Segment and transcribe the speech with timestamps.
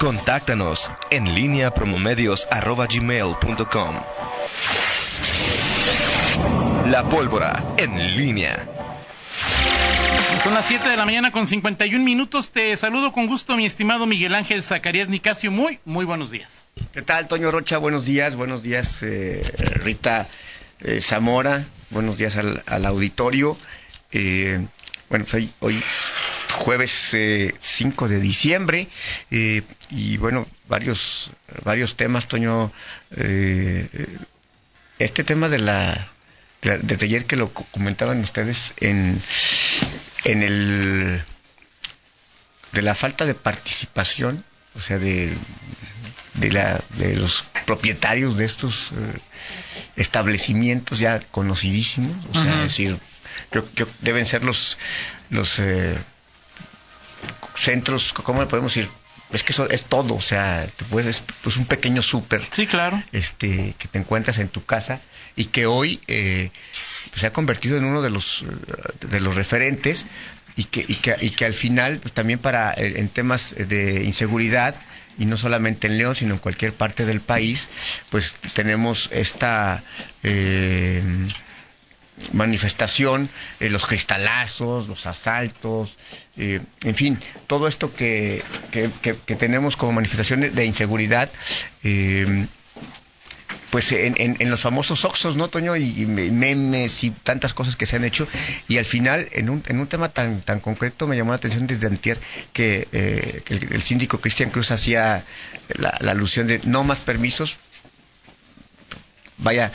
[0.00, 3.94] Contáctanos en línea promomedios.com.
[6.86, 8.66] La pólvora en línea.
[10.42, 12.50] Son las 7 de la mañana con 51 minutos.
[12.50, 15.50] Te saludo con gusto, mi estimado Miguel Ángel Zacarías Nicasio.
[15.50, 16.64] Muy, muy buenos días.
[16.94, 17.76] ¿Qué tal, Toño Rocha?
[17.76, 19.42] Buenos días, buenos días, eh,
[19.84, 20.28] Rita
[20.80, 21.66] eh, Zamora.
[21.90, 23.54] Buenos días al, auditorio.
[24.12, 24.66] Eh,
[25.10, 25.82] bueno, pues hoy, hoy
[26.60, 27.16] jueves
[27.58, 28.88] 5 de diciembre
[29.30, 31.30] y bueno, varios,
[31.64, 32.70] varios temas, Toño.
[34.98, 36.10] este tema de la
[36.62, 39.20] desde ayer que lo comentaban ustedes en,
[40.24, 41.22] en el
[42.72, 45.32] de la falta de participación, o sea, de,
[46.34, 49.18] de, la, de los propietarios de estos eh,
[49.96, 52.98] establecimientos ya conocidísimos, o sea, es decir,
[53.50, 54.76] que deben ser los
[55.30, 55.96] los eh,
[57.54, 58.90] centros, ¿cómo le podemos decir?
[59.32, 62.42] Es que eso es todo, o sea, te puedes, pues un pequeño súper.
[62.50, 63.00] Sí, claro.
[63.12, 65.00] Este, que te encuentras en tu casa
[65.36, 66.50] y que hoy eh,
[67.14, 68.44] se ha convertido en uno de los,
[69.00, 70.06] de los referentes
[70.56, 74.02] y que, y que, y que al final, pues, también para, eh, en temas de
[74.02, 74.74] inseguridad,
[75.18, 77.68] y no solamente en León, sino en cualquier parte del país,
[78.08, 79.82] pues tenemos esta
[80.22, 81.02] eh,
[82.32, 83.28] manifestación,
[83.60, 85.96] los cristalazos, los asaltos,
[86.36, 91.30] en fin, todo esto que, que, tenemos como manifestaciones de inseguridad
[93.70, 95.76] pues en, en, los famosos Oxos, ¿no, Toño?
[95.76, 98.26] Y, memes y tantas cosas que se han hecho.
[98.68, 101.66] Y al final, en un, en un tema tan, tan concreto, me llamó la atención
[101.66, 102.18] desde antier
[102.52, 105.24] que, eh, el, síndico Cristian Cruz hacía
[105.78, 107.58] la, alusión de no más permisos.
[109.38, 109.72] Vaya,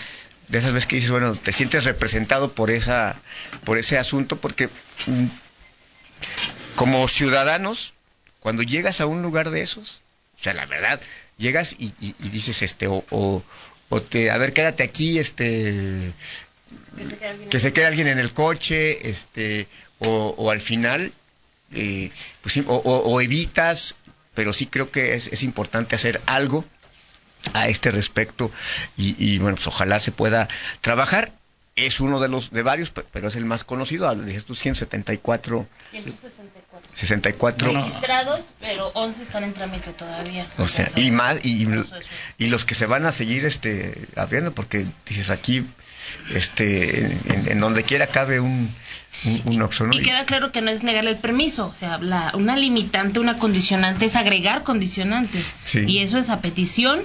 [0.48, 3.20] de esas veces que dices, bueno, te sientes representado por, esa,
[3.64, 4.68] por ese asunto, porque
[5.08, 5.26] mm,
[6.76, 7.94] como ciudadanos,
[8.40, 10.02] cuando llegas a un lugar de esos,
[10.40, 11.02] o sea, la verdad,
[11.38, 13.04] llegas y, dices, este, o,
[13.90, 16.14] o te, a ver, quédate aquí, este,
[17.50, 19.68] que se quede alguien, en el coche, este,
[20.00, 21.12] o, al final,
[21.74, 22.12] eh,
[22.42, 23.96] pues, o, evitas,
[24.34, 26.66] pero sí creo que es, es importante hacer algo
[27.54, 28.52] a este respecto
[28.98, 30.48] y, y, bueno, pues ojalá se pueda
[30.82, 31.32] trabajar.
[31.76, 36.90] Es uno de los de varios, pero es el más conocido, de estos 174 164
[36.94, 40.48] 64 registrados, pero 11 están en trámite todavía.
[40.58, 41.68] O sea, y más y,
[42.38, 45.66] y, los que se van a seguir este abriendo porque dices aquí
[46.34, 47.18] este
[47.52, 48.74] en, donde quiera cabe un
[49.26, 52.00] un, Y queda claro que no es negarle el permiso, o sea,
[52.34, 55.54] una limitante, una condicionante es agregar condicionantes.
[55.74, 57.02] Y eso es a petición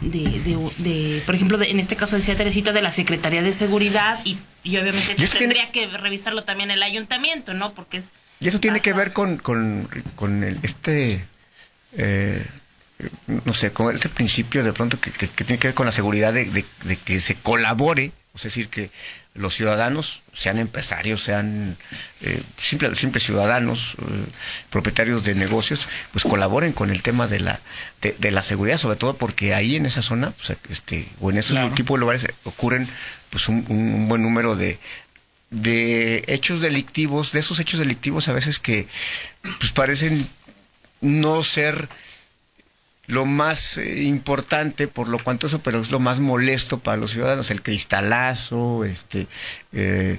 [0.00, 4.38] de, de, por ejemplo, en este caso decía Teresita, de la Secretaría de Seguridad y,
[4.64, 7.74] obviamente tendría que revisarlo también el ayuntamiento, ¿no?
[7.74, 8.12] Porque es...
[8.40, 11.24] Y eso tiene que ver con, con, con el, este...
[11.96, 12.44] Eh,
[13.46, 16.44] no sé, con este principio de pronto que, tiene que ver con la seguridad de,
[16.44, 18.90] de que se colabore, es decir, que
[19.34, 21.76] los ciudadanos, sean empresarios, sean
[22.20, 24.04] eh, simples ciudadanos, eh,
[24.70, 27.60] propietarios de negocios, pues colaboren con el tema de la,
[28.00, 31.74] de, la seguridad, sobre todo porque ahí en esa zona, pues, este, o en esos
[31.74, 32.88] tipos de lugares ocurren
[33.30, 34.78] pues un, buen número de,
[35.50, 38.86] de hechos delictivos, de esos hechos delictivos a veces que
[39.58, 40.28] pues parecen
[41.00, 41.88] no ser
[43.10, 47.10] lo más eh, importante, por lo cuanto eso, pero es lo más molesto para los
[47.10, 49.26] ciudadanos, el cristalazo, este,
[49.72, 50.18] eh,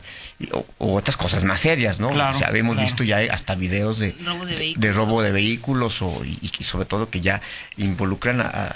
[0.51, 0.65] o,
[0.95, 2.09] otras cosas más serias, ¿no?
[2.11, 7.09] Claro, o hemos visto ya hasta videos de robo de vehículos, o, y, sobre todo
[7.09, 7.41] que ya
[7.77, 8.75] involucran a,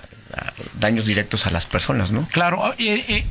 [0.80, 2.28] daños directos a las personas, ¿no?
[2.32, 3.26] Claro, eh,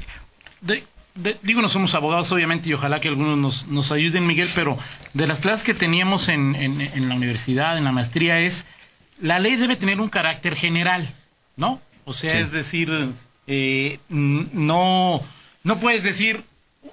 [1.43, 4.79] digo, no somos abogados, obviamente, y ojalá que algunos nos, nos ayuden, Miguel, pero
[5.13, 8.65] de las clases que teníamos en, en la universidad, en la maestría, es
[9.21, 11.09] la ley debe tener un carácter general,
[11.57, 11.81] ¿no?
[12.05, 12.91] O sea, es decir,
[13.47, 15.23] eh, no,
[15.63, 16.45] no puedes decir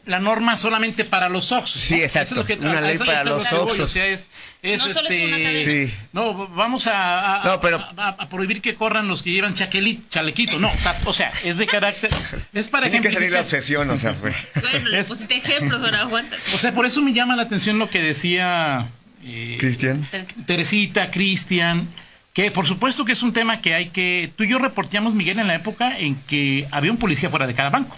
[0.05, 1.81] la norma solamente para los oxos.
[1.81, 2.45] Sí, exacto.
[2.59, 3.79] una ley para los oxos.
[3.79, 4.29] O sea, es,
[4.61, 5.93] es este, sí.
[6.13, 10.59] no, vamos a, a, prohibir que corran los que llevan chalequito.
[10.59, 10.71] No,
[11.05, 12.09] o sea, es de carácter,
[12.53, 14.33] es para Tiene que salir la obsesión, o sea, fue.
[14.61, 16.37] Bueno, le pusiste ejemplos, ahora aguanta.
[16.53, 18.87] O sea, por eso me llama la atención lo que decía
[19.23, 20.07] eh, Cristian.
[20.45, 21.87] Teresita, Cristian
[22.33, 24.31] que por supuesto que es un tema que hay que...
[24.35, 27.53] Tú y yo reporteamos, Miguel, en la época en que había un policía fuera de
[27.53, 27.97] cada banco.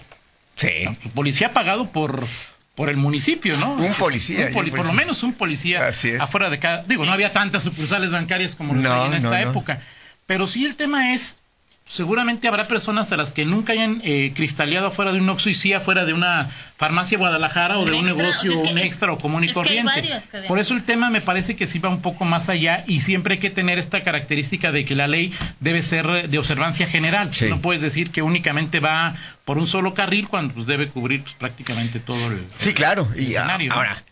[0.56, 0.68] Sí.
[1.14, 2.26] Policía pagado por,
[2.74, 3.74] por el municipio, ¿no?
[3.74, 4.50] Un policía.
[4.52, 5.88] Por lo menos un policía
[6.20, 6.82] afuera de cada...
[6.84, 9.80] Digo, no había tantas sucursales bancarias como no, en esta época.
[10.26, 11.38] Pero sí el tema es
[11.86, 15.54] seguramente habrá personas a las que nunca hayan eh, cristaleado afuera de un Oxxo y
[15.54, 19.52] sí afuera de una farmacia Guadalajara o de un, negocio, un extra o común y
[19.52, 20.02] corriente.
[20.48, 23.34] Por eso el tema me parece que sí va un poco más allá y siempre
[23.34, 27.30] hay que tener esta característica de que la ley debe ser de observancia general.
[27.48, 29.14] No puedes decir que únicamente va
[29.44, 33.08] por un solo carril cuando pues, debe cubrir pues, prácticamente todo el, sí, claro.
[33.16, 34.02] y Ahora,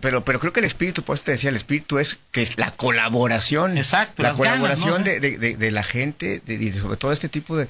[0.00, 2.58] pero pero creo que el espíritu, por eso te decía, el espíritu es que es
[2.58, 3.76] la colaboración.
[3.76, 4.22] Exacto.
[4.22, 7.68] La colaboración de, de, la gente y sobre todo este tipo de,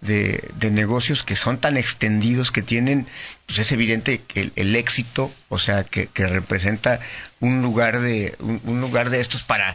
[0.00, 3.06] de, negocios que son tan extendidos que tienen,
[3.46, 7.00] pues es evidente que el, éxito, o sea, que, que, representa
[7.40, 9.74] un lugar de un, lugar de estos para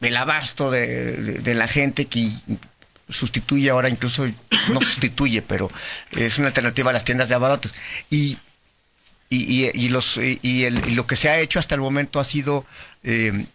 [0.00, 2.30] el abasto de, la gente que
[3.08, 4.26] sustituye ahora incluso
[4.72, 5.70] no sustituye pero
[6.16, 7.74] es una alternativa a las tiendas de abarrotes
[8.10, 8.38] y
[9.28, 12.64] y, y, los, y, el, lo que se ha hecho hasta el momento ha sido,
[13.02, 13.46] eh,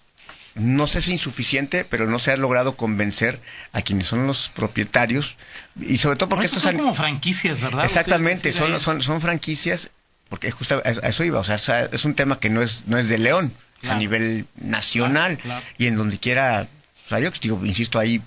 [0.56, 3.40] no sé si insuficiente, pero no se ha logrado convencer
[3.72, 5.36] a quienes son los propietarios
[5.80, 7.86] y sobre todo porque estos son como franquicias, ¿verdad?
[7.86, 9.92] Exactamente, son, son, son franquicias
[10.30, 13.10] porque justo a eso iba, o sea, es un tema que no es, no es
[13.10, 13.52] de León,
[13.82, 15.40] es a nivel nacional
[15.78, 16.68] y en donde quiera,
[17.06, 18.22] o sea, yo digo, insisto, ahí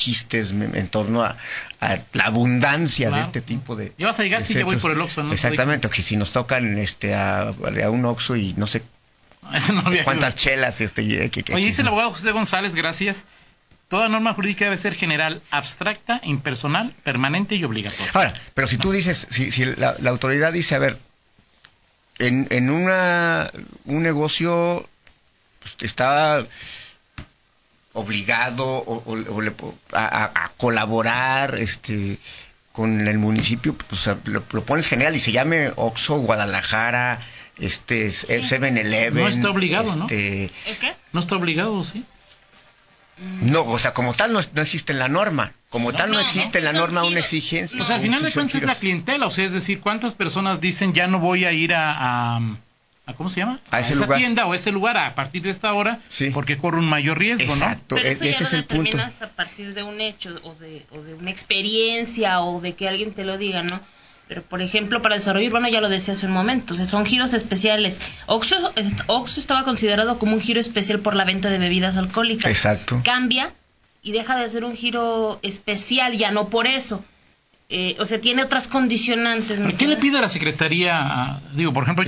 [0.00, 1.36] chistes en torno a,
[2.12, 3.92] la abundancia de este tipo de.
[3.98, 5.32] Ya vas a llegar si ya voy por el Oxxo, ¿no?
[5.32, 7.52] Exactamente, que si nos tocan este a,
[7.90, 8.82] un Oxxo y no sé
[10.04, 10.80] cuántas chelas.
[10.80, 11.02] este
[11.52, 13.26] Oye, dice el abogado José González, gracias.
[13.88, 18.10] Toda norma jurídica debe ser general, abstracta, impersonal, permanente y obligatoria.
[18.14, 20.96] Ahora, pero si tú dices, si, si la, autoridad dice, a ver,
[22.18, 23.50] en, en una,
[23.84, 24.88] un negocio
[25.58, 26.46] pues, está
[27.92, 29.16] obligado o,
[29.92, 32.18] a, colaborar este
[32.72, 37.20] con el municipio pues lo, pones general y se llame Oxo Guadalajara
[37.58, 40.50] este 7-Eleven no está obligado no este,
[40.80, 40.94] qué?
[41.12, 42.04] no está obligado sí
[43.42, 45.52] no, o sea, como tal no, existe en la norma.
[45.68, 47.78] Como tal no, existe en la norma una exigencia.
[47.78, 49.26] O sea, al final de cuentas es la clientela.
[49.26, 52.40] O sea, es decir, ¿cuántas personas dicen ya no voy a ir a
[53.14, 53.60] ¿cómo se llama?
[53.70, 56.00] A, esa tienda o ese lugar a partir de esta hora,
[56.32, 57.96] porque corre un mayor riesgo, Exacto.
[57.96, 58.02] ¿no?
[58.02, 58.98] Pero eso ese es el punto.
[58.98, 63.12] a partir de un hecho o de, o de una experiencia o de que alguien
[63.12, 63.80] te lo diga, ¿no?
[64.30, 67.04] Pero, por ejemplo, para desarrollo urbano ya lo decía hace un momento, o sea, son
[67.04, 68.00] giros especiales.
[68.26, 68.72] Oxxo,
[69.08, 72.48] Oxxo estaba considerado como un giro especial por la venta de bebidas alcohólicas.
[72.48, 73.00] Exacto.
[73.04, 73.52] Cambia
[74.02, 77.04] y deja de ser un giro especial, ya no por eso.
[77.72, 79.60] Eh, o sea, tiene otras condicionantes.
[79.78, 81.40] ¿Qué le pide a la Secretaría?
[81.54, 82.04] digo, por ejemplo,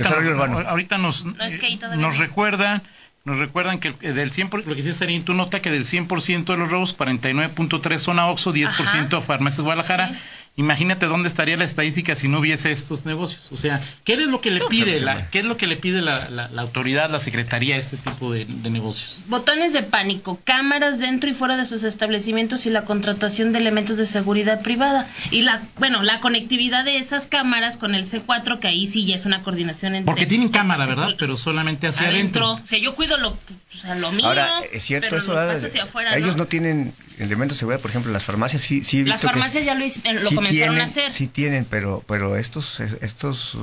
[0.67, 2.83] ahorita nos, nos, recuerdan
[3.23, 6.43] nos recuerdan que del 100%, lo que sí sería en tu nota, que del 100%
[6.43, 10.11] de los robos, 49.3 son a Oxxo, 10% a Farmacias Guadalajara.
[10.55, 13.51] Imagínate dónde estaría la estadística si no hubiese estos negocios.
[13.51, 16.03] O sea, ¿qué es lo que le pide la, qué es lo que le pide
[16.03, 19.23] la, la, autoridad, la secretaría a este tipo de, negocios?
[19.29, 23.97] Botones de pánico, cámaras dentro y fuera de sus establecimientos y la contratación de elementos
[23.97, 28.67] de seguridad privada y la, bueno, la conectividad de esas cámaras con el C4 que
[28.67, 30.05] ahí sí ya es una coordinación entre.
[30.05, 31.15] Porque tienen cámara, ¿verdad?
[31.17, 32.53] Pero solamente hacia adentro.
[32.53, 33.37] O sea, yo cuido lo, o
[33.75, 34.27] sea, lo mío.
[34.27, 35.35] Ahora, es cierto pero eso.
[35.35, 36.45] hacia afuera, ellos ¿no?
[36.45, 39.03] tienen elementos de seguridad, por ejemplo, las farmacias sí, sí.
[39.03, 41.13] Las farmacias ya lo, lo comenzaron a hacer.
[41.13, 43.55] Sí tienen, pero, pero estos, estos.
[43.55, 43.59] Uh,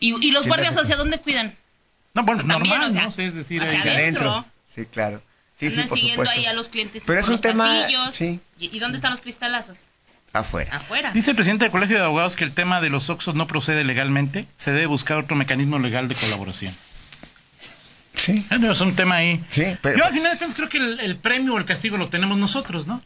[0.00, 1.54] ¿Y, los guardias hacia dónde cuidan?
[2.14, 3.08] No, bueno, normal, ¿no?
[3.08, 4.44] es decir, hacia adentro.
[4.74, 5.22] Sí, claro.
[5.58, 8.40] Sí, sí, por siguiendo ahí a los clientes pero es un tema, sí.
[8.58, 9.86] ¿Y, dónde están los cristalazos?
[10.32, 10.76] Afuera.
[10.76, 11.12] Afuera.
[11.12, 13.84] Dice el presidente del Colegio de Abogados que el tema de los Oxos no procede
[13.84, 14.46] legalmente.
[14.56, 16.74] Se debe buscar otro mecanismo legal de colaboración.
[18.14, 18.44] Sí.
[18.50, 19.44] Es un tema ahí.
[19.50, 19.98] Sí, pero...
[19.98, 23.00] Yo al final creo que el, premio o el castigo lo tenemos nosotros, ¿no?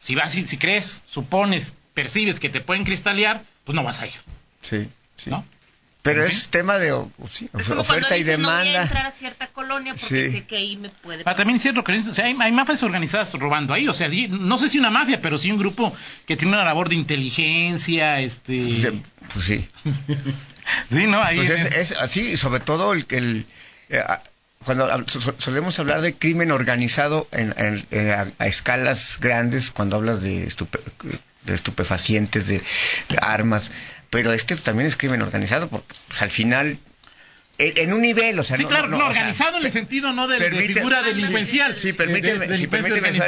[0.00, 4.06] Si vas, si, si crees, supones, percibes que te pueden cristalear, pues no vas a
[4.06, 4.14] ir.
[4.62, 5.30] Sí, sí.
[5.30, 5.44] ¿No?
[6.02, 8.62] Pero es tema de oferta y demanda.
[8.62, 11.22] No voy a entrar a cierta colonia porque sé que ahí me puede.
[11.26, 13.88] Ah, también es cierto que o sea, hay, mafias organizadas robando ahí.
[13.88, 15.94] O sea, no sé si una mafia, pero sí un grupo
[16.26, 18.20] que tiene una labor de inteligencia.
[18.20, 19.00] este
[19.32, 19.68] Pues sí.
[20.90, 21.22] sí, ¿no?
[21.22, 23.46] Ahí pues es, así, sobre todo el, el
[23.88, 24.02] eh,
[24.64, 24.88] cuando
[25.38, 27.52] solemos hablar de crimen organizado en,
[28.38, 30.52] a, escalas grandes, cuando hablas de,
[31.44, 32.62] de estupefacientes, de,
[33.20, 33.70] armas,
[34.10, 36.78] pero este también es crimen organizado, porque pues, al final
[37.58, 41.02] en un nivel, o sea, sí, claro, no, organizado en el sentido no de, figura
[41.02, 41.76] delincuencial.
[41.76, 42.46] Sí, permíteme,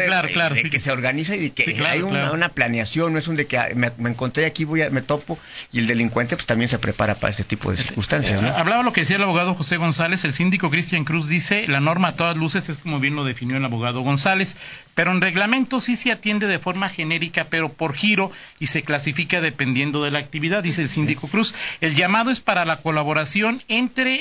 [0.06, 3.58] claro, claro, que se organiza y que hay una, planeación, no es un de que
[3.58, 5.38] ah, me, encontré aquí, voy a, me topo,
[5.72, 8.40] y el delincuente pues también se prepara para ese tipo de circunstancias.
[8.40, 8.48] ¿no?
[8.50, 12.08] Hablaba lo que decía el abogado José González, el síndico Cristian Cruz dice, la norma
[12.08, 14.56] a todas luces es como bien lo definió el abogado González,
[14.94, 19.40] pero en reglamento sí se atiende de forma genérica, pero por giro, y se clasifica
[19.40, 21.54] dependiendo de la actividad, dice el síndico Cruz.
[21.80, 24.19] El llamado es para la colaboración entre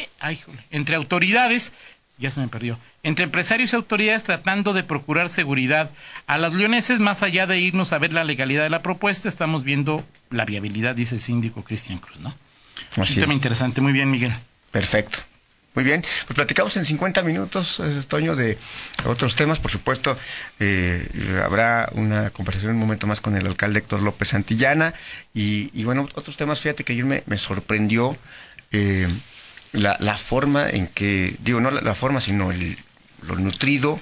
[0.71, 1.73] entre, autoridades
[2.17, 2.77] ya se me perdió.
[3.01, 5.89] Entre empresarios y autoridades tratando de procurar seguridad.
[6.27, 9.63] A las leoneses, más allá de irnos a ver la legalidad de la propuesta, estamos
[9.63, 12.35] viendo la viabilidad, dice el síndico Cristian Cruz, ¿no?
[12.97, 13.81] un tema interesante.
[13.81, 14.33] Muy bien, Miguel.
[14.71, 15.19] Perfecto.
[15.75, 18.57] Muy bien, pues platicamos en 50 minutos, Toño, de
[19.05, 19.59] otros temas.
[19.59, 20.17] Por supuesto,
[20.59, 21.07] eh,
[21.45, 24.95] habrá una conversación un momento más con el alcalde Héctor López Santillana.
[25.33, 28.17] Y, bueno, otros temas, fíjate que ayer me, me sorprendió
[28.71, 29.07] eh,
[29.71, 32.77] la, la, forma en que, digo, no la, forma, sino el,
[33.21, 33.99] lo nutrido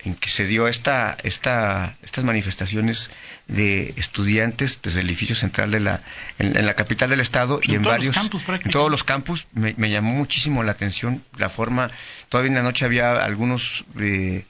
[0.00, 3.10] en que se dio esta, esta, estas manifestaciones
[3.48, 6.02] de estudiantes desde el edificio central de la,
[6.38, 10.62] en, la capital del estado y en varios, en todos los campus, me, llamó muchísimo
[10.62, 11.90] la atención la forma,
[12.28, 14.44] todavía en la noche había algunos eh,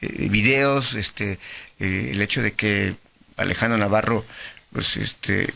[0.00, 1.38] eh, videos, este,
[1.80, 2.94] eh, el hecho de que
[3.36, 4.24] Alejandro Navarro,
[4.72, 5.52] pues este,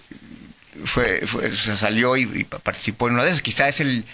[0.84, 4.04] fue, fue se salió y, y participó en una de esas, quizá es el,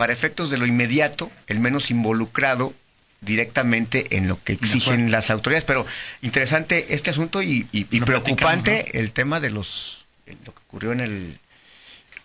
[0.00, 2.72] para efectos de lo inmediato, el menos involucrado
[3.20, 5.66] directamente en lo que exigen las autoridades.
[5.66, 5.84] Pero
[6.22, 7.64] interesante este asunto y,
[8.06, 10.06] preocupante el tema de los
[10.46, 11.38] lo que ocurrió en el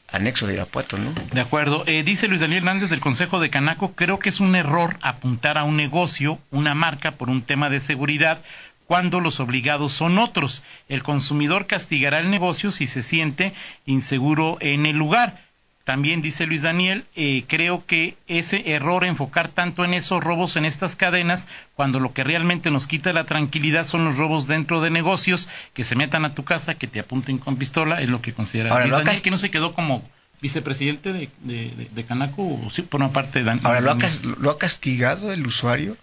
[0.07, 1.13] anexo de Irapuato, ¿no?
[1.33, 1.83] De acuerdo.
[1.85, 5.57] Eh, dice Luis Daniel Hernández del Consejo de Canaco, creo que es un error apuntar
[5.57, 8.41] a un negocio, una marca, por un tema de seguridad,
[8.87, 10.63] cuando los obligados son otros.
[10.87, 13.51] El consumidor castigará el negocio si se siente
[13.85, 15.43] inseguro en el lugar.
[15.85, 20.65] También dice Luis Daniel, eh, creo que ese error enfocar tanto en esos robos en
[20.65, 24.89] estas cadenas, cuando lo que realmente nos quita la tranquilidad son los robos dentro de
[24.89, 28.33] negocios, que se metan a tu casa, que te apunten con pistola, es lo que
[28.33, 30.03] considera Luis Daniel, que no se quedó como
[30.41, 33.97] vicepresidente de, de, Canaco, sí, por una parte de Ahora, ¿lo ha,
[34.39, 35.97] ¿lo ha castigado el usuario?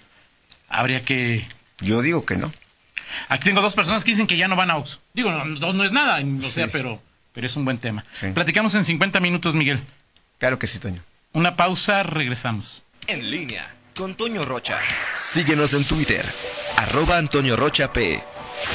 [0.68, 1.44] Habría que...
[1.80, 2.52] Yo digo que no.
[3.28, 5.00] Aquí tengo dos personas que dicen que ya no van a Ox.
[5.12, 8.04] Digo, no, no es nada, o sea, pero pero es un buen tema.
[8.34, 9.80] Platicamos en 50 minutos, Miguel.
[10.38, 11.02] Claro que sí, Toño.
[11.32, 12.82] Una pausa, regresamos.
[13.06, 14.78] En línea con Toño Rocha.
[15.14, 16.24] Síguenos en Twitter,
[16.78, 18.20] arroba Antonio Rocha P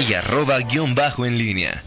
[0.08, 1.84] y arroba guion bajo en línea.